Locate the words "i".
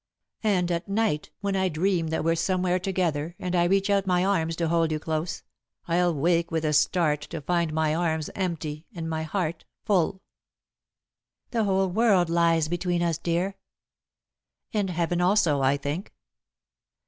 1.55-1.69, 3.55-3.65, 15.61-15.77